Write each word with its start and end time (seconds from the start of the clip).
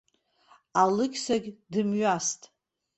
Алықьсагьдымҩаст. 0.81 2.41